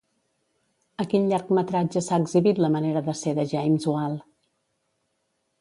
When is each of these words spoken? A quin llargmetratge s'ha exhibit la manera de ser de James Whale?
A 1.03 1.05
quin 1.11 1.27
llargmetratge 1.31 2.03
s'ha 2.07 2.19
exhibit 2.23 2.63
la 2.65 2.71
manera 2.79 3.05
de 3.11 3.17
ser 3.23 3.37
de 3.41 3.47
James 3.55 3.89
Whale? 3.93 4.21